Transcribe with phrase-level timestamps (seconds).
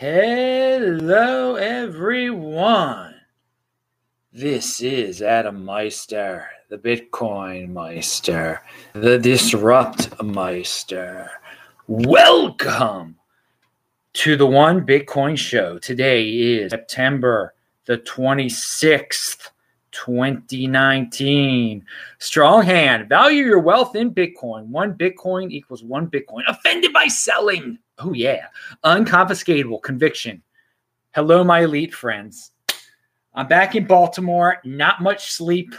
[0.00, 3.16] Hello, everyone.
[4.32, 8.62] This is Adam Meister, the Bitcoin Meister,
[8.94, 11.30] the Disrupt Meister.
[11.86, 13.16] Welcome
[14.14, 15.78] to the One Bitcoin Show.
[15.78, 17.52] Today is September
[17.84, 19.50] the 26th,
[19.90, 21.84] 2019.
[22.18, 23.06] Strong hand.
[23.10, 24.68] Value your wealth in Bitcoin.
[24.68, 26.44] One Bitcoin equals one Bitcoin.
[26.48, 27.78] Offended by selling.
[28.02, 28.46] Oh, yeah.
[28.84, 30.42] Unconfiscatable conviction.
[31.14, 32.52] Hello, my elite friends.
[33.34, 34.58] I'm back in Baltimore.
[34.64, 35.74] Not much sleep.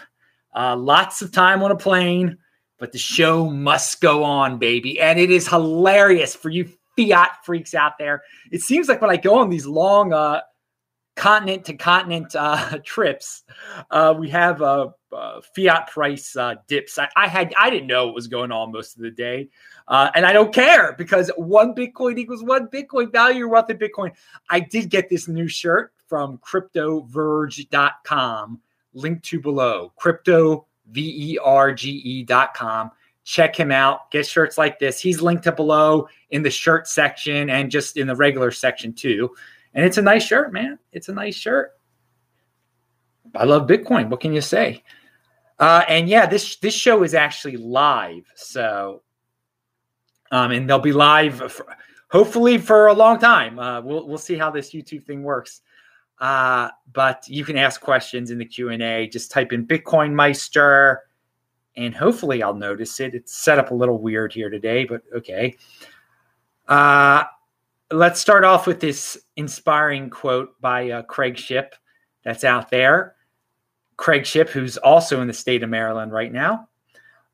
[0.55, 2.38] Uh, lots of time on a plane,
[2.77, 4.99] but the show must go on, baby.
[4.99, 8.22] And it is hilarious for you fiat freaks out there.
[8.52, 10.41] It seems like when I go on these long uh,
[11.16, 13.44] continent to continent uh, trips,
[13.89, 14.89] uh, we have uh,
[15.55, 16.99] fiat price uh, dips.
[16.99, 19.49] I, I, had I didn't know what was going on most of the day,
[19.92, 23.11] uh, and I don't care because one Bitcoin equals one Bitcoin.
[23.11, 24.14] Value worth in Bitcoin.
[24.50, 28.61] I did get this new shirt from CryptoVerge.com.
[28.94, 29.92] Link to below.
[29.98, 32.92] Crypto V E R G E.com.
[33.25, 34.09] Check him out.
[34.11, 35.02] Get shirts like this.
[35.02, 39.36] He's linked to below in the shirt section and just in the regular section too.
[39.73, 40.80] And it's a nice shirt, man.
[40.94, 41.78] It's a nice shirt.
[43.36, 44.09] I love Bitcoin.
[44.09, 44.86] What can you say?
[45.59, 48.23] Uh, and yeah, this this show is actually live.
[48.36, 49.02] So,
[50.31, 51.77] um, and they'll be live, for,
[52.09, 53.59] hopefully for a long time.
[53.59, 55.61] Uh, we'll we'll see how this YouTube thing works.
[56.19, 59.07] Uh, but you can ask questions in the Q and A.
[59.07, 61.03] Just type in Bitcoin Meister,
[61.75, 63.15] and hopefully I'll notice it.
[63.15, 65.55] It's set up a little weird here today, but okay.
[66.67, 67.23] Uh,
[67.91, 71.75] let's start off with this inspiring quote by uh, Craig Ship
[72.23, 73.15] that's out there.
[73.97, 76.69] Craig Ship, who's also in the state of Maryland right now.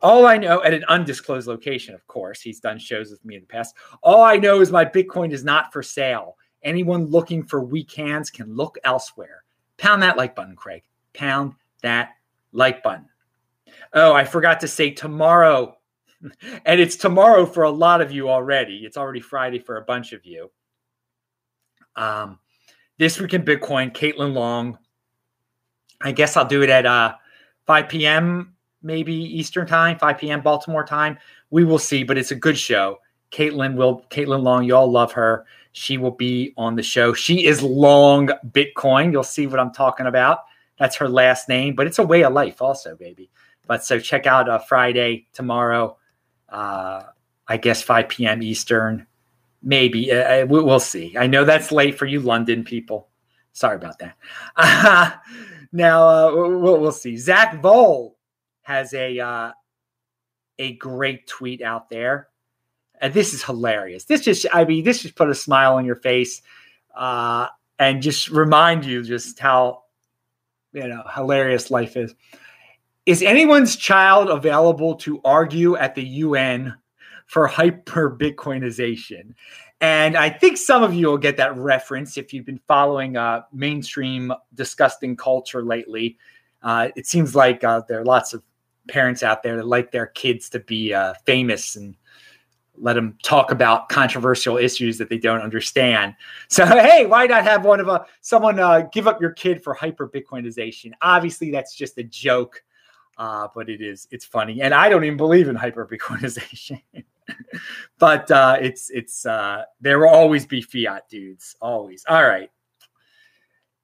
[0.02, 3.42] All I know at an undisclosed location, of course, he's done shows with me in
[3.42, 3.76] the past.
[4.04, 6.38] All I know is my Bitcoin is not for sale.
[6.64, 9.44] Anyone looking for weak hands can look elsewhere.
[9.78, 10.84] Pound that like button, Craig.
[11.14, 12.12] Pound that
[12.52, 13.08] like button.
[13.94, 15.78] Oh, I forgot to say tomorrow
[16.66, 18.78] and it's tomorrow for a lot of you already.
[18.86, 20.52] It's already Friday for a bunch of you.
[21.96, 22.40] Um,
[22.98, 24.78] this week in Bitcoin, Caitlin Long.
[26.02, 27.16] I guess I'll do it at uh,
[27.66, 28.56] 5 p.m.
[28.82, 30.42] maybe Eastern time, 5 p.m.
[30.42, 31.18] Baltimore time.
[31.50, 33.00] We will see, but it's a good show.
[33.32, 35.46] Caitlin will Caitlin Long, you all love her.
[35.74, 37.14] She will be on the show.
[37.14, 39.12] She is long Bitcoin.
[39.12, 40.40] You'll see what I'm talking about.
[40.80, 43.30] That's her last name, but it's a way of life, also, baby.
[43.68, 45.98] But so check out uh, Friday tomorrow
[46.50, 47.04] uh,
[47.48, 48.42] I guess 5 p.m.
[48.42, 49.08] Eastern.
[49.64, 51.16] Maybe uh, uh we'll see.
[51.18, 53.10] I know that's late for you London people.
[53.54, 55.22] Sorry about that.
[55.74, 57.18] Now uh, we'll, we'll, see.
[57.18, 58.14] Zach Voell
[58.68, 59.52] has a uh,
[60.60, 62.28] a great tweet out there.
[63.00, 64.04] And this is hilarious.
[64.04, 66.42] This just, I mean, this just put a smile on your face
[66.96, 67.48] uh,
[67.80, 69.84] and just remind you just how,
[70.74, 72.14] you know, hilarious life is.
[73.06, 76.76] Is anyone's child available to argue at the UN
[77.28, 79.34] for hyper Bitcoinization?
[79.80, 83.44] And I think some of you will get that reference if you've been following uh,
[83.54, 86.18] mainstream disgusting culture lately.
[86.64, 88.42] Uh, it seems like uh, there are lots of
[88.88, 91.96] parents out there that like their kids to be uh, famous and
[92.80, 96.16] let them talk about controversial issues that they don't understand.
[96.48, 99.74] So, hey, why not have one of a someone uh, give up your kid for
[99.74, 100.92] hyper Bitcoinization?
[101.02, 102.64] Obviously, that's just a joke
[103.18, 106.82] uh, but it is it's funny, and I don't even believe in hyper Bitcoinization.
[108.00, 112.06] but uh, it's it's uh, there will always be fiat dudes, always.
[112.08, 112.52] All right.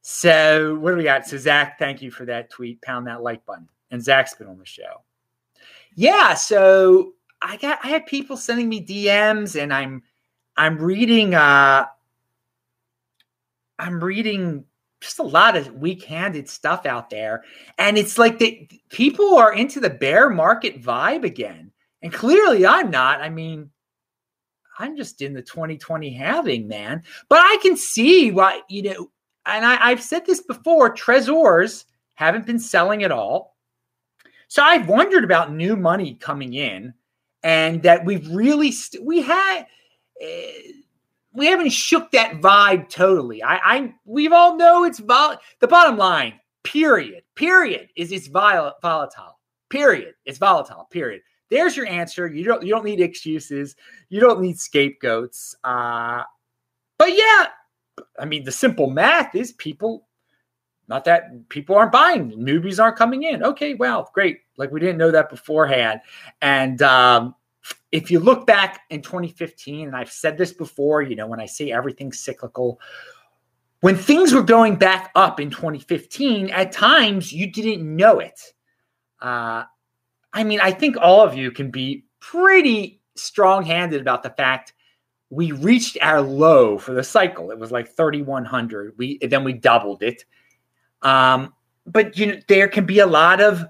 [0.02, 1.26] So what do we got?
[1.26, 2.82] So Zach, thank you for that tweet.
[2.82, 3.70] Pound that like button.
[3.94, 5.04] And Zach's been on the show.
[5.96, 6.34] Yeah.
[6.34, 10.02] So I got I had people sending me DMs, and I'm
[10.58, 11.86] I'm reading uh
[13.78, 14.66] I'm reading
[15.00, 17.44] just a lot of weak-handed stuff out there
[17.78, 18.54] and it's like that
[18.90, 21.70] people are into the bear market vibe again
[22.02, 23.70] and clearly i'm not i mean
[24.80, 29.12] i'm just in the 2020 halving man but i can see why you know
[29.46, 31.84] and I, i've said this before trezors
[32.14, 33.53] haven't been selling at all
[34.54, 36.94] so i've wondered about new money coming in
[37.44, 39.66] and that we've really st- we had
[40.24, 40.28] uh,
[41.34, 43.42] we haven't shook that vibe totally.
[43.42, 46.40] I, I we've all know it's vol- the bottom line.
[46.64, 47.24] Period.
[47.36, 49.40] Period is it's vol- volatile.
[49.70, 50.14] Period.
[50.26, 50.88] It's volatile.
[50.92, 51.22] Period.
[51.50, 52.28] There's your answer.
[52.28, 53.76] You don't you don't need excuses.
[54.10, 55.56] You don't need scapegoats.
[55.64, 56.24] Uh,
[56.98, 57.48] but yeah,
[58.20, 60.08] I mean the simple math is people.
[60.88, 63.44] Not that people aren't buying, newbies aren't coming in.
[63.44, 64.40] Okay, well, great.
[64.58, 66.02] Like we didn't know that beforehand,
[66.42, 67.36] and um,
[67.92, 71.46] if you look back in 2015, and I've said this before, you know, when I
[71.46, 72.80] say everything's cyclical,
[73.82, 78.40] when things were going back up in 2015, at times you didn't know it.
[79.22, 79.64] Uh,
[80.34, 84.74] I mean, I think all of you can be pretty strong handed about the fact
[85.30, 87.52] we reached our low for the cycle.
[87.52, 88.94] It was like 3,100.
[88.98, 90.26] We then we doubled it.
[91.04, 91.54] Um,
[91.86, 93.66] but you know, there can be a lot of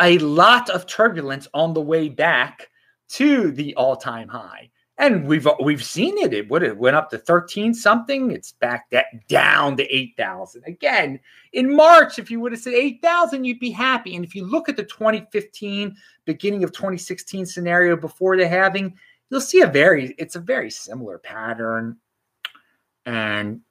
[0.00, 2.68] a lot of turbulence on the way back
[3.08, 4.70] to the all-time high.
[4.98, 6.34] And we've we've seen it.
[6.34, 8.30] It would have went up to 13 something.
[8.30, 10.62] It's back that down to 8,000.
[10.66, 11.18] Again,
[11.52, 14.14] in March, if you would have said 8,000, you'd be happy.
[14.14, 18.94] And if you look at the 2015, beginning of 2016 scenario before the halving,
[19.30, 21.96] you'll see a very it's a very similar pattern.
[23.06, 23.62] And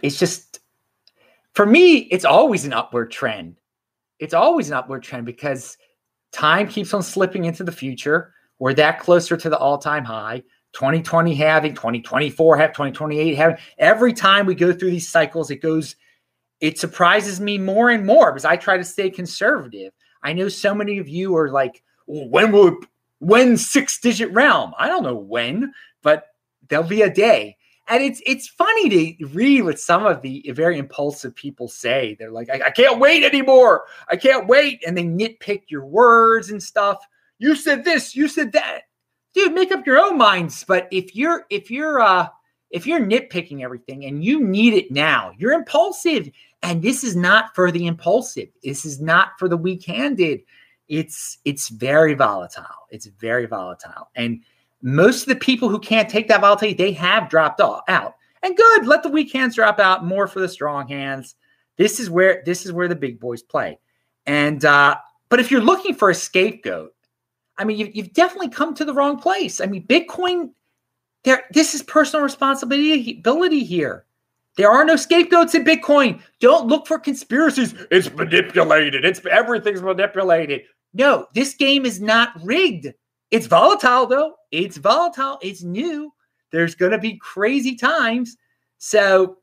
[0.00, 0.61] it's just
[1.54, 3.60] for me, it's always an upward trend.
[4.18, 5.76] It's always an upward trend because
[6.32, 8.32] time keeps on slipping into the future.
[8.58, 10.42] We're that closer to the all-time high.
[10.72, 13.58] 2020 halving, 2024 have, 2028 halving.
[13.78, 15.96] Every time we go through these cycles, it goes,
[16.60, 19.92] it surprises me more and more because I try to stay conservative.
[20.22, 22.78] I know so many of you are like, when will
[23.18, 24.72] when six digit realm?
[24.78, 25.72] I don't know when,
[26.02, 26.26] but
[26.68, 27.56] there'll be a day.
[27.88, 32.16] And it's it's funny to read what some of the very impulsive people say.
[32.18, 33.84] They're like, I, I can't wait anymore.
[34.08, 34.82] I can't wait.
[34.86, 36.98] And they nitpick your words and stuff.
[37.38, 38.82] You said this, you said that
[39.34, 40.64] dude, make up your own minds.
[40.64, 42.28] But if you're if you're uh
[42.70, 46.30] if you're nitpicking everything and you need it now, you're impulsive.
[46.62, 48.48] And this is not for the impulsive.
[48.62, 50.40] This is not for the weak-handed.
[50.88, 52.86] It's it's very volatile.
[52.90, 54.08] It's very volatile.
[54.14, 54.42] And
[54.82, 58.14] most of the people who can't take that volatility, they have dropped off, out.
[58.42, 61.36] And good, let the weak hands drop out more for the strong hands.
[61.78, 63.78] This is where this is where the big boys play.
[64.26, 64.96] And uh,
[65.28, 66.92] but if you're looking for a scapegoat,
[67.56, 69.60] I mean, you've, you've definitely come to the wrong place.
[69.60, 70.50] I mean, Bitcoin,
[71.24, 74.04] there, this is personal responsibility here.
[74.56, 76.20] There are no scapegoats in Bitcoin.
[76.40, 77.74] Don't look for conspiracies.
[77.90, 79.04] It's manipulated.
[79.04, 80.62] It's everything's manipulated.
[80.92, 82.92] No, this game is not rigged.
[83.32, 84.34] It's volatile though.
[84.52, 85.38] It's volatile.
[85.42, 86.12] It's new.
[86.52, 88.36] There's going to be crazy times.
[88.78, 89.38] So,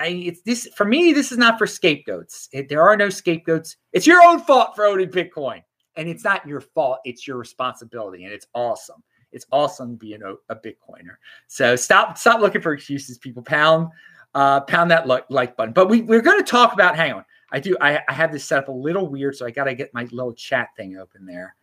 [0.00, 1.12] I, it's this for me.
[1.12, 2.48] This is not for scapegoats.
[2.52, 3.76] It, there are no scapegoats.
[3.92, 5.62] It's your own fault for owning Bitcoin
[5.98, 9.02] and it's not your fault it's your responsibility and it's awesome
[9.32, 11.16] it's awesome being a, a bitcoiner
[11.48, 13.88] so stop stop looking for excuses people pound
[14.34, 17.24] uh, pound that like, like button but we, we're going to talk about hang on
[17.50, 19.74] i do I, I have this set up a little weird so i got to
[19.74, 21.54] get my little chat thing open there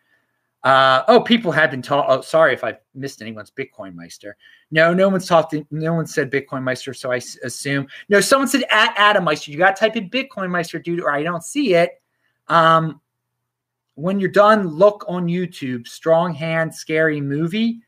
[0.66, 2.06] uh, oh, people have been taught.
[2.10, 4.36] Oh, sorry if I missed anyone's Bitcoin Meister.
[4.72, 5.56] No, no one's talked.
[5.70, 7.88] No one said Bitcoin Meister, so I s- assume.
[8.10, 9.52] No, someone said at Adam Meister.
[9.52, 12.02] You got to type in Bitcoin Meister, dude, or I don't see it.
[12.48, 13.00] Um,
[13.94, 17.82] when you're done, look on YouTube, Strong Hand Scary Movie.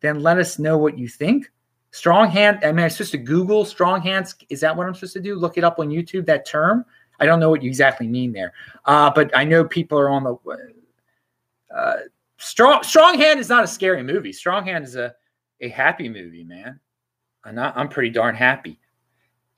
[0.00, 1.50] Then let us know what you think.
[1.90, 4.36] Strong hand, I mean, I'm supposed to Google strong hands.
[4.48, 5.34] Is that what I'm supposed to do?
[5.34, 6.84] Look it up on YouTube, that term.
[7.18, 8.52] I don't know what you exactly mean there.
[8.84, 10.36] Uh, but I know people are on the
[11.76, 11.96] uh,
[12.40, 14.32] strong strong hand is not a scary movie.
[14.32, 15.14] Strong hand is a,
[15.60, 16.80] a happy movie, man.
[17.44, 18.78] I'm not, I'm pretty darn happy.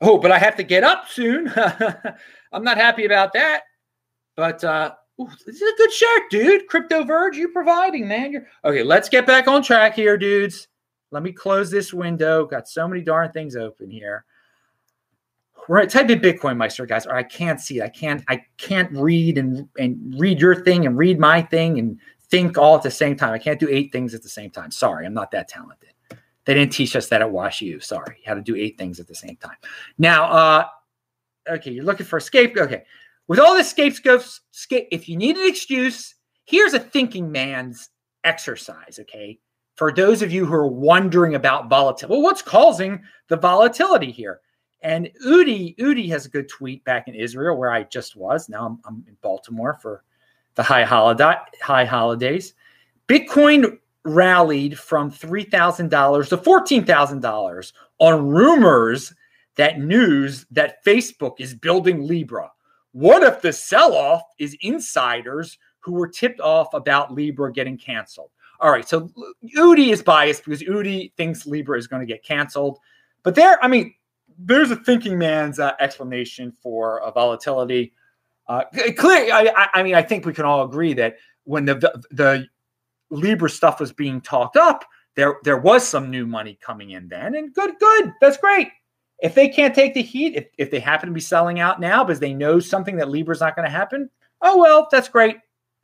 [0.01, 1.53] Oh, but I have to get up soon.
[2.53, 3.63] I'm not happy about that.
[4.37, 6.67] But uh, Ooh, this is a good shirt, dude.
[6.67, 8.33] Crypto Verge, you providing, man.
[8.33, 8.83] You're okay.
[8.83, 10.69] Let's get back on track here, dudes.
[11.11, 12.47] Let me close this window.
[12.47, 14.25] Got so many darn things open here.
[15.69, 17.07] We're at type in Bitcoin Meister, guys.
[17.07, 17.83] Or I can't see.
[17.83, 18.25] I can't.
[18.29, 22.01] I can't read and and read your thing and read my thing and
[22.33, 23.35] think all at the same time.
[23.35, 24.71] I can't do eight things at the same time.
[24.71, 25.91] Sorry, I'm not that talented.
[26.47, 27.83] They didn't teach us that at WashU.
[27.83, 29.57] Sorry, how to do eight things at the same time.
[29.99, 30.67] Now, uh,
[31.51, 32.69] okay, you're looking for a scapegoat.
[32.69, 32.85] Okay,
[33.29, 34.27] with all this scapegoat,
[34.71, 36.15] if you need an excuse,
[36.47, 37.91] here's a thinking man's
[38.25, 39.39] exercise, okay?
[39.77, 44.41] For those of you who are wondering about volatility, well, what's causing the volatility here?
[44.81, 48.49] And Udi, Udi has a good tweet back in Israel where I just was.
[48.49, 50.03] Now I'm, I'm in Baltimore for
[50.55, 52.55] the high holiday high holidays.
[53.09, 59.15] Bitcoin rallied from three thousand dollars to fourteen thousand dollars on rumors
[59.57, 62.51] that news that Facebook is building Libra.
[62.93, 68.31] What if the sell off is insiders who were tipped off about Libra getting canceled?
[68.61, 69.11] All right, so
[69.57, 72.79] Udi is biased because Udi thinks Libra is going to get canceled.
[73.25, 73.95] But there, I mean,
[74.39, 77.93] there's a thinking man's uh, explanation for a volatility.
[78.53, 78.65] Uh,
[78.99, 82.47] clearly, I, I, mean, I think we can all agree that when the, the, the
[83.11, 87.35] Libra stuff was being talked up, there there was some new money coming in then,
[87.35, 88.69] and good, good, that's great.
[89.23, 92.05] If they can't take the heat, if, if they happen to be selling out now
[92.05, 94.11] because they know something that Libra is not going to happen,
[94.43, 95.37] oh well, that's great.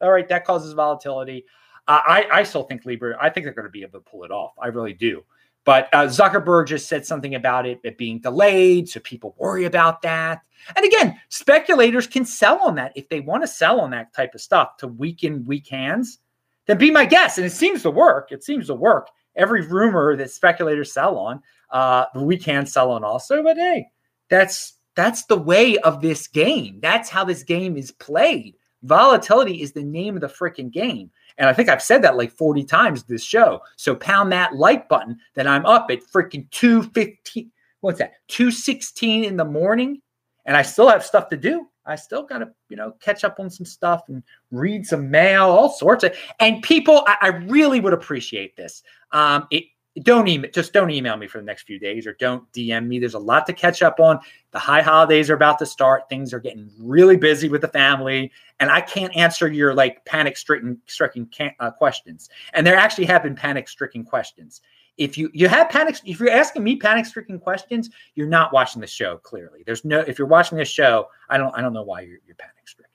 [0.02, 1.46] All right, that causes volatility.
[1.90, 4.30] I, I still think Libra, I think they're going to be able to pull it
[4.30, 4.52] off.
[4.62, 5.22] I really do.
[5.68, 8.88] But uh, Zuckerberg just said something about it, it being delayed.
[8.88, 10.40] So people worry about that.
[10.74, 12.92] And again, speculators can sell on that.
[12.94, 16.20] If they want to sell on that type of stuff to weaken weak hands,
[16.64, 17.36] then be my guest.
[17.36, 18.32] And it seems to work.
[18.32, 19.10] It seems to work.
[19.36, 23.42] Every rumor that speculators sell on, uh, we can sell on also.
[23.42, 23.88] But hey,
[24.30, 26.78] that's that's the way of this game.
[26.80, 28.54] That's how this game is played.
[28.84, 31.10] Volatility is the name of the freaking game.
[31.38, 33.60] And I think I've said that like 40 times this show.
[33.76, 37.50] So pound that like button that I'm up at freaking 215.
[37.80, 38.14] What's that?
[38.28, 40.02] 216 in the morning.
[40.44, 41.66] And I still have stuff to do.
[41.86, 45.44] I still got to, you know, catch up on some stuff and read some mail,
[45.44, 46.14] all sorts of.
[46.38, 48.82] And people, I, I really would appreciate this.
[49.12, 49.64] Um, it,
[50.00, 52.98] don't email just don't email me for the next few days or don't dm me.
[52.98, 54.18] There's a lot to catch up on.
[54.50, 56.08] The high holidays are about to start.
[56.08, 60.36] Things are getting really busy with the family and i can't answer your like panic
[60.36, 61.28] stricken stricken
[61.60, 62.28] uh, questions.
[62.52, 64.60] And there actually have been panic stricken questions.
[64.96, 68.80] If you you have panic if you're asking me panic stricken questions you're not watching
[68.80, 69.62] the show clearly.
[69.64, 72.36] There's no if you're watching this show i don't i don't know why you're, you're
[72.36, 72.90] panic stricken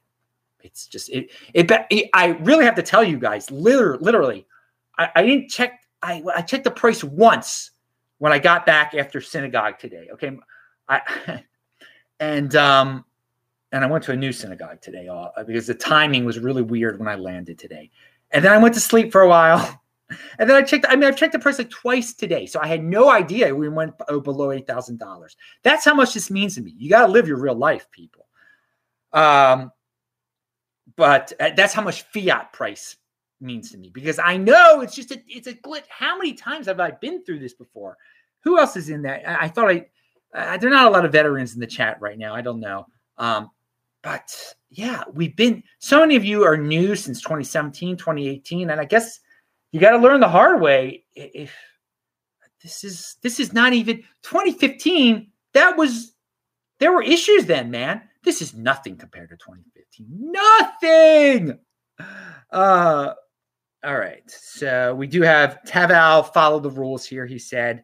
[0.61, 4.45] it's just it, it it i really have to tell you guys literally literally
[4.97, 7.71] I, I didn't check I, I checked the price once
[8.17, 10.09] when I got back after synagogue today.
[10.13, 10.37] Okay.
[10.87, 11.43] I,
[12.19, 13.05] and, um,
[13.71, 16.99] and I went to a new synagogue today uh, because the timing was really weird
[16.99, 17.89] when I landed today.
[18.31, 19.79] And then I went to sleep for a while.
[20.37, 22.45] And then I checked, I mean, I've checked the price like twice today.
[22.45, 25.35] So I had no idea we went below $8,000.
[25.63, 26.75] That's how much this means to me.
[26.77, 28.27] You got to live your real life, people.
[29.11, 29.71] Um,
[30.95, 32.97] but uh, that's how much fiat price
[33.43, 35.85] means to me because I know it's just a, it's a glitch.
[35.89, 37.97] How many times have I been through this before?
[38.41, 39.27] Who else is in that?
[39.29, 39.85] I, I thought I
[40.33, 42.33] uh, there are not a lot of veterans in the chat right now.
[42.33, 42.87] I don't know.
[43.17, 43.51] Um,
[44.01, 44.35] but
[44.69, 49.19] yeah, we've been so many of you are new since 2017, 2018, and I guess
[49.71, 51.05] you got to learn the hard way.
[51.15, 51.55] If
[52.61, 56.13] this is this is not even 2015, that was
[56.79, 58.01] there were issues then, man.
[58.23, 60.07] This is nothing compared to 2015.
[60.31, 61.59] Nothing.
[62.51, 63.13] Uh,
[63.83, 64.23] all right.
[64.29, 67.25] So we do have Taval follow the rules here.
[67.25, 67.83] He said,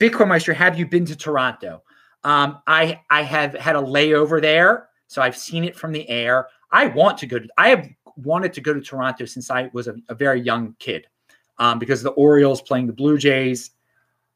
[0.00, 1.82] Bitcoin Meister, have you been to Toronto?
[2.24, 6.48] Um, I I have had a layover there, so I've seen it from the air.
[6.72, 7.48] I want to go to.
[7.56, 11.06] I have wanted to go to Toronto since I was a, a very young kid,
[11.58, 13.70] um, because the Orioles playing the Blue Jays.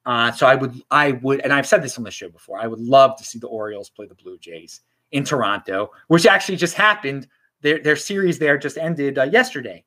[0.06, 2.60] Uh, so I would I would, and I've said this on the show before.
[2.60, 4.80] I would love to see the Orioles play the Blue Jays
[5.10, 7.28] in Toronto, which actually just happened.
[7.60, 9.84] Their their series there just ended uh, yesterday.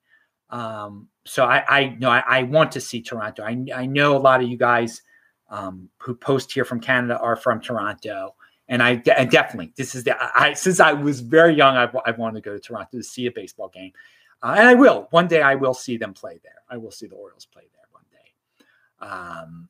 [0.49, 3.43] Um, so I, I know I, I, want to see Toronto.
[3.43, 5.01] I, I know a lot of you guys
[5.49, 8.35] um, who post here from Canada are from Toronto,
[8.67, 12.43] and I definitely this is the I since I was very young I've, I've wanted
[12.43, 13.91] to go to Toronto to see a baseball game,
[14.43, 15.41] uh, and I will one day.
[15.41, 16.61] I will see them play there.
[16.69, 19.05] I will see the Orioles play there one day.
[19.13, 19.69] Um,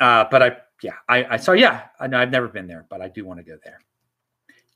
[0.00, 3.00] uh, but I yeah I, I so yeah I know I've never been there, but
[3.00, 3.78] I do want to go there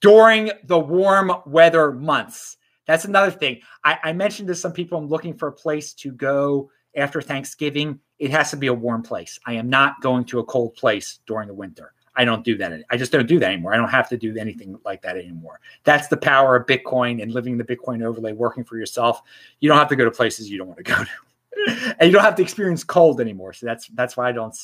[0.00, 2.58] during the warm weather months.
[2.86, 3.60] That's another thing.
[3.82, 7.98] I, I, mentioned to some people I'm looking for a place to go after Thanksgiving.
[8.18, 9.38] It has to be a warm place.
[9.46, 11.94] I am not going to a cold place during the winter.
[12.16, 12.72] I don't do that.
[12.90, 13.74] I just don't do that anymore.
[13.74, 15.60] I don't have to do anything like that anymore.
[15.82, 19.22] That's the power of Bitcoin and living the Bitcoin overlay, working for yourself.
[19.60, 22.12] You don't have to go to places you don't want to go to, and you
[22.12, 23.52] don't have to experience cold anymore.
[23.52, 24.56] So that's that's why I don't.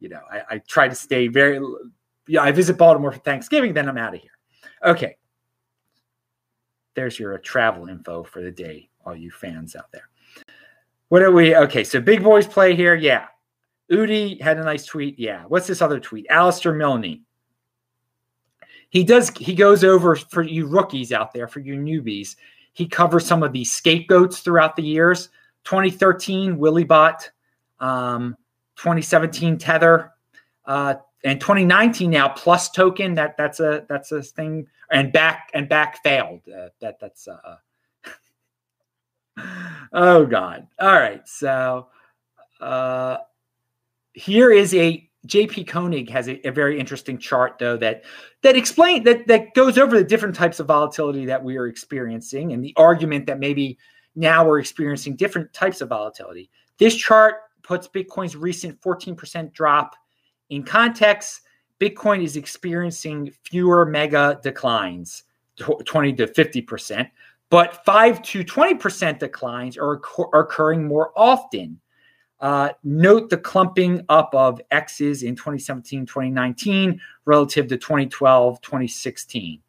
[0.00, 1.60] You know, I, I try to stay very.
[2.26, 4.30] Yeah, I visit Baltimore for Thanksgiving, then I'm out of here.
[4.84, 5.16] Okay,
[6.98, 10.08] there's your travel info for the day, all you fans out there.
[11.10, 11.54] What are we?
[11.54, 12.96] Okay, so big boys play here.
[12.96, 13.26] Yeah.
[13.88, 15.16] Udi had a nice tweet.
[15.16, 15.44] Yeah.
[15.46, 16.26] What's this other tweet?
[16.28, 17.20] Alistair Milne.
[18.90, 22.34] He does, he goes over for you rookies out there, for you newbies.
[22.72, 25.28] He covers some of these scapegoats throughout the years.
[25.64, 27.30] 2013, Willybot.
[27.78, 28.36] Um,
[28.74, 30.14] 2017, Tether.
[30.64, 35.96] Uh, and 2019 now PlusToken that that's a that's a thing and Bakkt and Bakkt
[36.02, 37.56] failed uh, that that's uh
[39.92, 40.66] oh god.
[40.78, 41.88] All right so
[42.60, 43.18] uh
[44.12, 48.04] here is a JP Koning has a, a, very interesting chart though that
[48.42, 52.52] that explain that that goes over the different types of volatility that we are experiencing
[52.52, 53.78] and the argument that maybe
[54.14, 56.50] now we're experiencing different types of volatility.
[56.78, 59.94] This chart puts bitcoin's recent 14% drop
[60.50, 61.42] in context,
[61.80, 65.24] Bitcoin is experiencing fewer mega declines,
[65.56, 67.10] 20 to 50%,
[67.50, 70.00] but 5 to 20% declines are,
[70.32, 71.80] are occurring more often.
[72.40, 79.60] Uh, note the clumping up of X's in 2017, 2019 relative to 2012, 2016.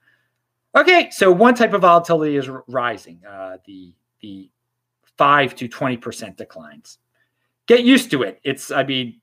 [0.75, 3.19] Okay, so one type of volatility is rising.
[3.27, 4.51] Uh, the the
[5.19, 6.97] 5 to 20% declines.
[7.67, 8.39] Get used to it.
[8.43, 9.19] It's, I mean,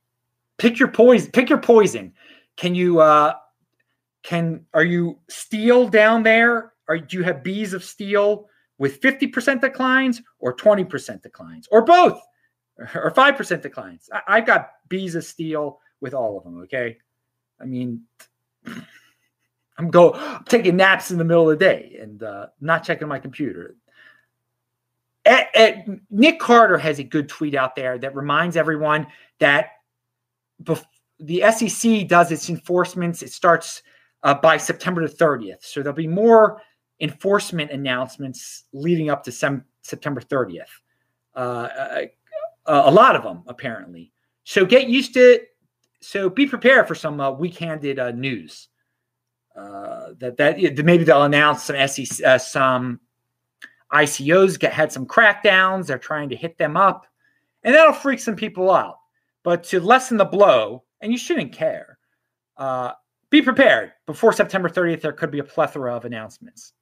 [0.58, 2.12] pick your poison, pick your poison.
[2.56, 3.34] Can you, uh,
[4.22, 6.72] can, are you steel down there?
[6.88, 8.48] Do you have bees of steel
[8.78, 12.20] with 50% declines or 20% declines or both
[12.94, 14.08] or 5% declines?
[14.26, 16.60] I, have got bees of steel with all of them.
[16.62, 16.98] Okay.
[17.60, 18.02] I mean,
[19.78, 23.08] I'm go I'm taking naps in the middle of the day and uh, not checking
[23.08, 23.76] my computer.
[25.24, 29.08] At, at, Nick Carter has a good tweet out there that reminds everyone
[29.40, 29.70] that
[30.62, 30.84] bef-
[31.18, 33.22] the SEC does its enforcements.
[33.22, 33.82] It starts
[34.22, 35.62] uh, by September the 30th.
[35.64, 36.60] So there'll be more
[37.00, 40.64] enforcement announcements leading up to sem- September 30th.
[41.34, 42.10] Uh, a,
[42.66, 44.12] a, lot of them, apparently.
[44.44, 45.48] So get used to it.
[46.00, 48.68] So be prepared for some uh, weak-handed uh, news.
[49.56, 53.00] Uh, that that maybe they'll announce some SEC, uh, some
[53.90, 55.86] ICOs get had some crackdowns.
[55.86, 57.06] They're trying to hit them up,
[57.62, 58.98] and that'll freak some people out.
[59.46, 61.98] But to lessen the blow, and you shouldn't care,
[62.56, 62.94] uh,
[63.30, 63.92] be prepared.
[64.04, 66.72] Before September 30th, there could be a plethora of announcements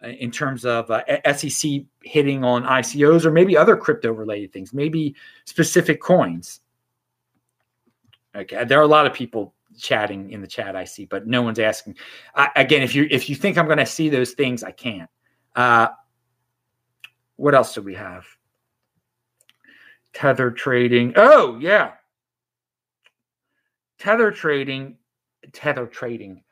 [0.00, 1.02] uh, in terms of uh,
[1.34, 1.72] SEC
[2.04, 6.60] hitting on ICOs or maybe other crypto related things, maybe specific coins.
[8.36, 11.42] Okay, there are a lot of people chatting in the chat I see, but no
[11.42, 11.96] one's asking.
[12.36, 15.10] I, again, if you if you think I'm going to see those things, I can't.
[15.56, 15.88] Uh,
[17.34, 18.24] what else do we have?
[20.14, 21.12] Tether trading.
[21.16, 21.92] Oh yeah,
[23.98, 24.96] Tether trading.
[25.52, 26.42] Tether trading.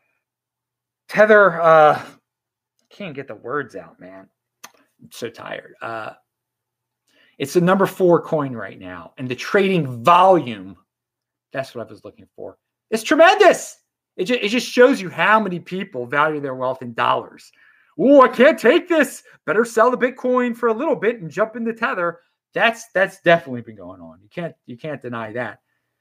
[1.09, 1.61] Tether.
[1.61, 2.03] Uh,
[2.91, 4.29] can't get the words out, man.
[5.01, 5.75] I'm so tired.
[5.81, 6.13] Uh,
[7.39, 10.77] it's the number four coin right now, and the trading volume.
[11.53, 12.59] That's what I was looking for
[12.93, 13.79] it's tremendous.
[14.17, 17.51] It, ju- it just shows you how many people value their wealth in dollars.
[17.99, 19.23] Oh, I can't take this.
[19.47, 22.21] Better sell the Bitcoin for a little bit and jump into Tether.
[22.55, 24.19] That's that's definitely been going on.
[24.23, 25.61] You can't you can't deny that.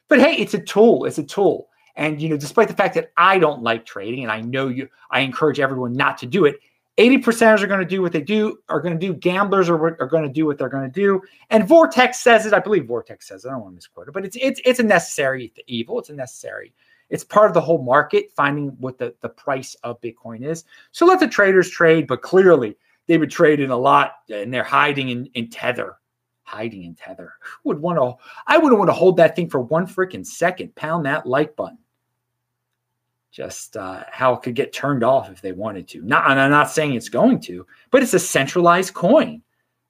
[0.09, 1.05] But hey, it's a tool.
[1.05, 1.69] It's a tool.
[1.95, 4.89] And you know, despite the fact that I don't like trading, and I know you,
[5.09, 6.59] I encourage everyone not to do it.
[6.97, 9.13] 80 percenters are going to do what they do, are going to do.
[9.13, 11.21] Gamblers are, are going to do what they're going to do.
[11.49, 12.53] And Vortex says it.
[12.53, 13.47] I believe Vortex says it.
[13.47, 15.99] I don't want to misquote it, but it's it's it's a necessary evil.
[15.99, 16.73] It's a necessary.
[17.09, 20.63] It's part of the whole market, finding what the, the price of Bitcoin is.
[20.91, 25.09] So let the traders trade, but clearly they've been trading a lot and they're hiding
[25.09, 25.97] in, in tether.
[26.51, 27.33] Hiding in tether.
[27.41, 30.75] Who would want to I wouldn't want to hold that thing for one freaking second.
[30.75, 31.77] Pound that like button
[33.31, 36.01] just uh, how it could get turned off if they wanted to.
[36.01, 39.41] Not, and I'm not saying it's going to, but it's a centralized coin.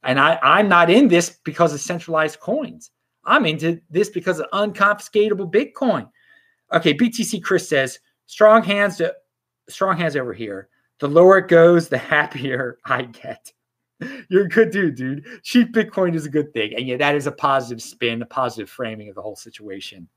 [0.03, 2.91] And I, I'm not in this because of centralized coins.
[3.25, 6.09] I'm into this because of unconfiscatable Bitcoin.
[6.71, 9.13] Okay, BTC Chris says, strong hands to
[9.69, 10.69] strong hands over here.
[10.99, 13.51] The lower it goes, the happier I get.
[14.29, 15.25] You're a good dude, dude.
[15.43, 16.73] Cheap Bitcoin is a good thing.
[16.75, 20.07] And yeah, that is a positive spin, a positive framing of the whole situation.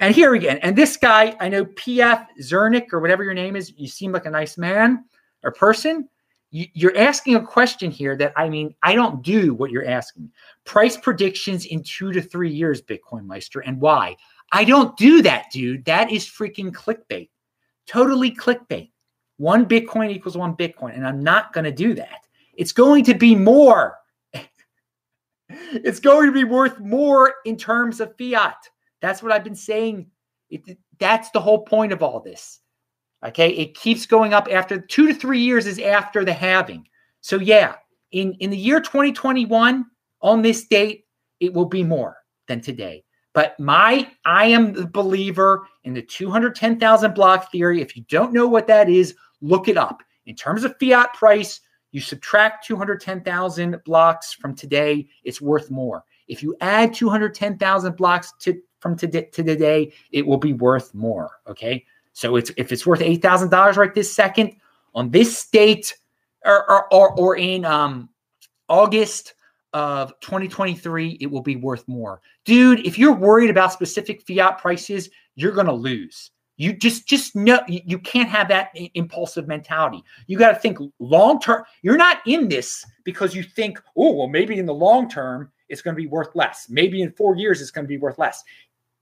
[0.00, 3.72] And here again, and this guy, I know PF Zernick or whatever your name is,
[3.76, 5.04] you seem like a nice man
[5.42, 6.08] or person.
[6.50, 10.30] You're asking a question here that I mean, I don't do what you're asking.
[10.64, 14.16] Price predictions in two to three years, Bitcoin Meister, and why?
[14.52, 15.84] I don't do that, dude.
[15.86, 17.30] That is freaking clickbait.
[17.86, 18.90] Totally clickbait.
[19.38, 22.25] One Bitcoin equals one Bitcoin, and I'm not going to do that.
[22.56, 23.96] It's going to be more.
[25.48, 28.56] it's going to be worth more in terms of fiat.
[29.00, 30.06] That's what I've been saying.
[30.50, 32.60] It, that's the whole point of all this.
[33.24, 33.50] Okay.
[33.50, 36.86] It keeps going up after two to three years is after the halving.
[37.20, 37.74] So, yeah,
[38.12, 39.84] in, in the year 2021,
[40.22, 41.04] on this date,
[41.40, 42.16] it will be more
[42.48, 43.04] than today.
[43.34, 47.82] But my, I am the believer in the 210,000 block theory.
[47.82, 50.02] If you don't know what that is, look it up.
[50.24, 51.60] In terms of fiat price,
[51.92, 56.04] you subtract 210,000 blocks from today, it's worth more.
[56.28, 61.40] If you add 210,000 blocks to from today to today, it will be worth more.
[61.48, 61.84] Okay.
[62.12, 64.56] So it's if it's worth eight thousand dollars right this second
[64.94, 65.96] on this date
[66.44, 68.08] or or, or, or in um,
[68.68, 69.34] August
[69.72, 72.22] of 2023, it will be worth more.
[72.44, 76.30] Dude, if you're worried about specific fiat prices, you're gonna lose.
[76.56, 80.02] You just just know you can't have that impulsive mentality.
[80.26, 81.64] You got to think long term.
[81.82, 85.82] You're not in this because you think, oh, well, maybe in the long term it's
[85.82, 86.68] going to be worth less.
[86.70, 88.42] Maybe in four years it's going to be worth less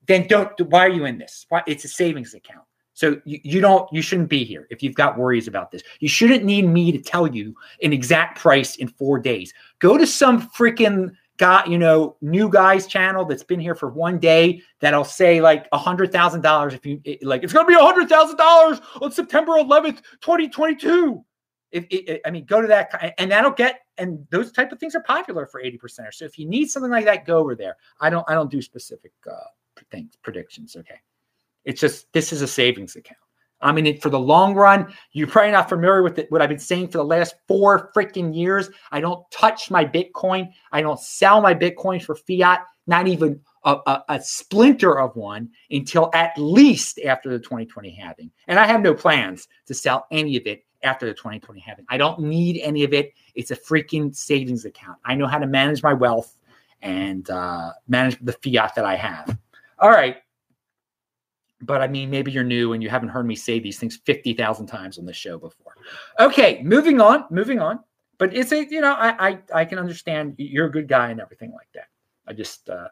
[0.07, 3.61] then don't why are you in this why it's a savings account so you, you
[3.61, 6.93] don't you shouldn't be here if you've got worries about this you shouldn't need me
[6.93, 11.79] to tell you an exact price in four days go to some freaking guy you
[11.79, 16.13] know new guys channel that's been here for one day that'll say like a hundred
[16.13, 20.01] thousand dollars if you like it's gonna be a hundred thousand dollars on september 11th
[20.21, 21.25] 2022
[21.73, 25.03] If I mean, go to that, and that'll get, and those type of things are
[25.03, 26.15] popular for 80 percenters.
[26.15, 27.77] So if you need something like that, go over there.
[28.01, 29.51] I don't, I don't do specific uh,
[29.91, 30.77] things, predictions.
[30.77, 31.01] Okay,
[31.65, 33.24] it's just this is a savings account.
[33.65, 36.51] I mean, it, for the long run, you're probably not familiar with it, what I've
[36.51, 38.69] been saying for the last four freaking years.
[38.93, 40.51] I don't touch my Bitcoin.
[40.71, 45.49] I don't sell my Bitcoin for fiat, not even a, a, a, splinter of one
[45.71, 48.31] until at least after the 2020 halving.
[48.47, 51.87] And I have no plans to sell any of it after the 2020 halving.
[51.89, 53.15] I don't need any of it.
[53.35, 54.99] It's a freaking savings account.
[55.07, 56.37] I know how to manage my wealth
[56.83, 59.39] and uh, manage the fiat that I have.
[59.79, 60.19] All right.
[61.65, 64.67] But I mean, maybe you're new and you haven't heard me say these things 50,000
[64.67, 65.75] times on the show before.
[66.21, 67.81] Okay, moving on, moving on.
[68.19, 71.21] But it's a, you know, I, I, I can understand you're a good guy and
[71.21, 71.89] everything like that.
[72.27, 72.89] I just, uh,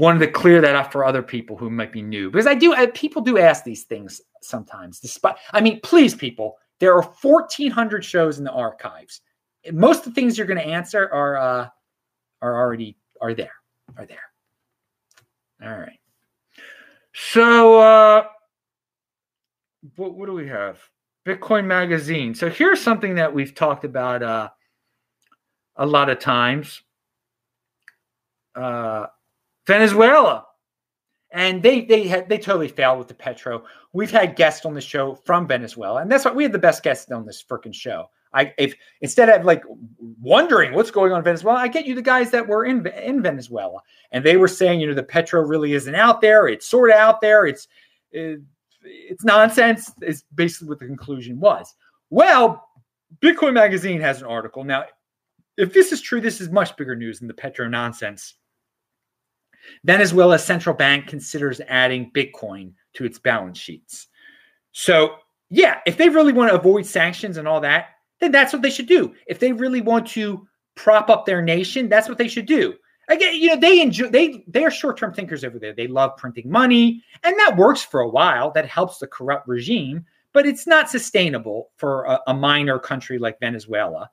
[0.00, 2.72] wanted to clear that up for other people who might be new because I do
[2.72, 4.98] uh, people do ask these things sometimes.
[4.98, 9.20] Despite, I mean, please, people, there are 1,400 shows in the archives.
[9.72, 11.68] Most of the things you're going to answer are uh,
[12.40, 13.52] are already are there,
[13.98, 14.18] are there.
[15.62, 15.99] All right.
[17.14, 18.24] So, uh,
[19.96, 20.78] what, what do we have?
[21.26, 22.34] Bitcoin Magazine.
[22.34, 24.48] So here's something that we've talked about uh,
[25.76, 26.82] a lot of times.
[28.54, 29.06] Uh,
[29.66, 30.46] Venezuela.
[31.32, 33.62] And they they had they totally failed with the petro.
[33.92, 36.82] We've had guests on the show from Venezuela, and that's why we had the best
[36.82, 38.10] guests on this freaking show.
[38.32, 39.62] I if instead of like
[40.20, 43.22] wondering what's going on in Venezuela, I get you the guys that were in in
[43.22, 43.80] Venezuela,
[44.12, 46.46] and they were saying, you know, the petro really isn't out there.
[46.48, 47.46] It's sort of out there.
[47.46, 47.68] It's
[48.12, 48.40] it,
[48.82, 49.92] it's nonsense.
[50.02, 51.74] Is basically what the conclusion was.
[52.10, 52.68] Well,
[53.20, 54.84] Bitcoin Magazine has an article now.
[55.56, 58.34] If this is true, this is much bigger news than the petro nonsense
[59.84, 64.08] Venezuela's central bank considers adding Bitcoin to its balance sheets.
[64.72, 65.16] So,
[65.48, 67.88] yeah, if they really want to avoid sanctions and all that,
[68.20, 69.14] then that's what they should do.
[69.26, 72.74] If they really want to prop up their nation, that's what they should do.
[73.08, 75.72] Again, you know, they enjoy they they are short-term thinkers over there.
[75.72, 78.52] They love printing money, and that works for a while.
[78.52, 83.40] That helps the corrupt regime, but it's not sustainable for a, a minor country like
[83.40, 84.10] Venezuela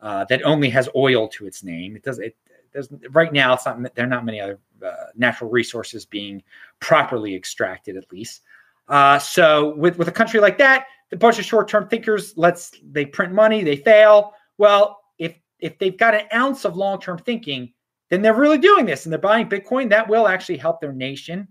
[0.00, 1.96] uh, that only has oil to its name.
[1.96, 2.36] It does it
[2.72, 6.42] there's right now it's not there are not many other uh, natural resources being
[6.80, 8.42] properly extracted at least
[8.88, 13.04] uh, so with with a country like that a bunch of short-term thinkers let's they
[13.04, 17.72] print money they fail well if if they've got an ounce of long-term thinking
[18.10, 21.46] then they're really doing this and they're buying bitcoin that will actually help their nation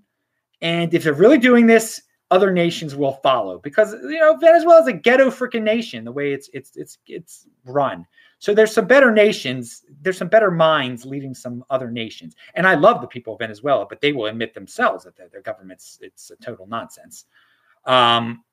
[0.61, 4.87] and if they're really doing this other nations will follow because you know Venezuela is
[4.87, 8.05] a ghetto freaking nation the way it's it's it's it's run.
[8.39, 12.35] So there's some better nations, there's some better minds leading some other nations.
[12.53, 15.41] And I love the people of Venezuela, but they will admit themselves that their, their
[15.41, 17.25] government's it's a total nonsense.
[17.85, 18.43] Um,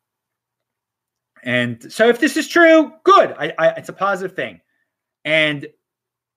[1.44, 3.35] and so if this is true, good.
[3.38, 4.61] I, I, it's a positive thing.
[5.24, 5.66] And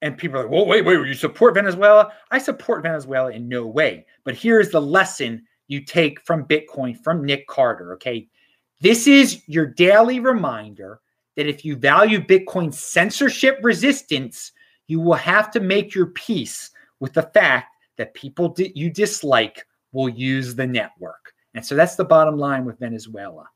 [0.01, 2.11] and people are like, well, wait, wait, you support Venezuela?
[2.29, 4.05] I support Venezuela in no way.
[4.25, 7.93] But here's the lesson you take from Bitcoin from Nick Carter.
[7.93, 8.27] Okay.
[8.79, 10.99] This is your daily reminder
[11.35, 14.51] that if you value Bitcoin's censorship resistance,
[14.87, 20.09] you will have to make your peace with the fact that people you dislike will
[20.09, 21.33] use the network.
[21.55, 23.49] And so that's the bottom line with Venezuela.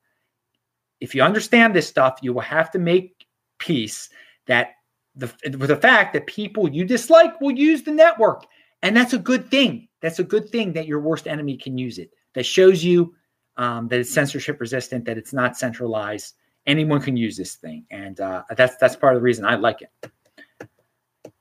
[1.01, 3.25] If you understand this stuff, you will have to make
[3.57, 4.09] peace
[4.47, 4.71] that
[5.15, 8.45] the, with the fact that people you dislike will use the network.
[8.81, 9.87] And that's a good thing.
[10.01, 12.11] That's a good thing that your worst enemy can use it.
[12.33, 13.13] That shows you
[13.57, 16.35] um, that it's censorship resistant, that it's not centralized.
[16.65, 19.81] Anyone can use this thing, and uh, that's that's part of the reason I like
[19.81, 20.11] it.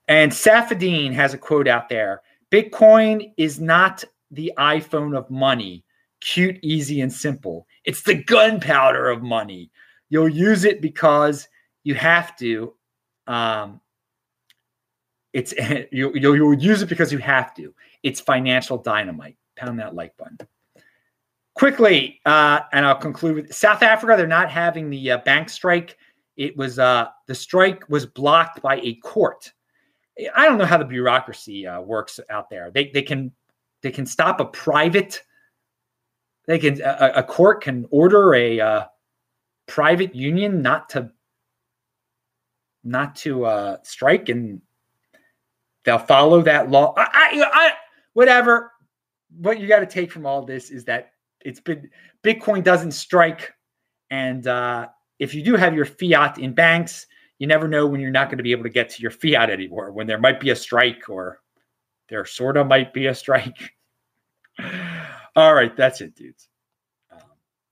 [0.09, 5.85] And Saifedean has a quote out there: "Bitcoin is not the iPhone of money,
[6.21, 7.67] cute, easy, and simple.
[7.85, 9.71] It's the gunpowder of money.
[10.09, 11.49] You'll use it because
[11.85, 12.75] you have to,
[13.27, 13.81] um,
[15.33, 15.53] it's
[15.93, 17.75] you, you'll, you'll use it because you have to.
[18.03, 19.37] It's financial dynamite.
[19.57, 20.39] Pound that like button.
[21.55, 24.17] Quickly, uh, and I'll conclude with South Africa.
[24.17, 25.99] They're not having the uh, bank strike.
[26.37, 29.53] It was uh, the strike was blocked by a court.
[30.35, 32.71] I don't know how the bureaucracy uh, works out there.
[32.71, 33.33] They they can
[33.83, 35.23] they can stop a private.
[36.51, 38.85] They can a, a court can order a uh,
[39.67, 41.11] private union not to
[42.83, 44.61] not to uh, strike and
[45.85, 46.95] They'll follow that law.
[46.97, 47.73] I, I, I
[48.13, 48.73] whatever.
[49.39, 51.89] What you got to take from all this is that it's been
[52.23, 53.53] Bitcoin doesn't strike,
[54.11, 57.07] and uh, if you do have your fiat in banks,
[57.39, 59.49] you never know when you're not going to be able to get to your fiat
[59.49, 59.93] anymore.
[59.93, 61.41] When there might be a strike, or
[62.09, 63.75] there sort of might be a strike.
[65.37, 66.49] all right, that's it, dudes.
[67.13, 67.21] Um,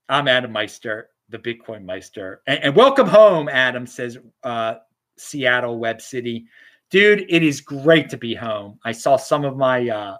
[0.07, 1.09] I'm Adam Meister.
[1.29, 2.41] the Bitcoin Meister.
[2.47, 4.75] And, and welcome home, Adam says uh,
[5.17, 6.45] Seattle Web City.
[6.89, 8.79] Dude, it is great to be home.
[8.83, 10.17] I saw some of my uh,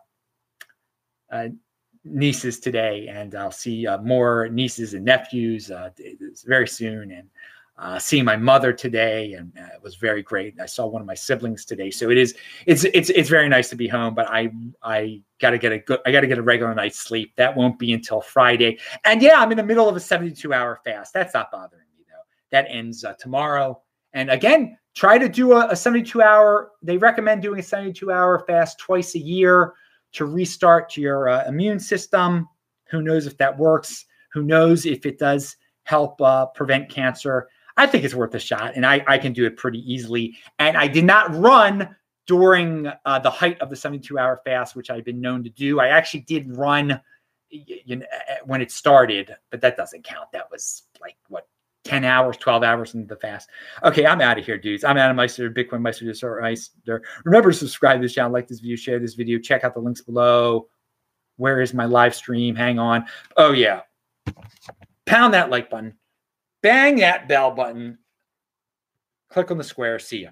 [1.32, 1.48] uh,
[2.04, 5.90] nieces today, and I'll see uh, more nieces and nephews uh,
[6.46, 7.12] very soon.
[7.12, 7.28] And
[7.80, 10.60] uh, seeing my mother today, and uh, it was very great.
[10.60, 13.70] I saw one of my siblings today, so it is it's it's it's very nice
[13.70, 14.14] to be home.
[14.14, 14.52] But I
[14.84, 17.34] I got to get a good I got to get a regular night's sleep.
[17.38, 18.80] That won't be until Friday.
[19.06, 21.14] And yeah, I'm in the middle of a 72 hour fast.
[21.14, 22.24] That's not bothering me though.
[22.52, 23.82] That ends uh, tomorrow.
[24.12, 26.72] And again, try to do a, a 72 hour.
[26.82, 29.74] They recommend doing a 72 hour fast twice a year
[30.12, 32.50] to restart your uh, immune system.
[32.90, 34.06] Who knows if that works?
[34.34, 37.48] Who knows if it does help uh, prevent cancer?
[37.80, 40.36] I think it's worth a shot, and I, I can do it pretty easily.
[40.60, 41.96] And I did not run
[42.28, 45.80] during uh, the height of the 72 hour fast, which I've been known to do.
[45.80, 47.00] I actually did run
[47.50, 48.06] you know,
[48.44, 50.30] when it started, but that doesn't count.
[50.34, 51.48] That was like what
[51.86, 53.48] 10 hours, 12 hours into the fast.
[53.82, 54.84] Okay, I'm out of here, dudes.
[54.84, 56.04] I'm Adam Meister, Bitcoin Meister,
[56.42, 57.02] Meister.
[57.24, 59.80] Remember to subscribe to this channel, like this video, share this video, check out the
[59.80, 60.68] links below.
[61.38, 62.56] Where is my live stream?
[62.56, 63.06] Hang on.
[63.38, 63.84] Oh, yeah.
[65.06, 65.96] Pound that like button
[66.62, 68.00] bang that bell button,
[69.30, 70.00] click on the square.
[70.00, 70.32] See ya.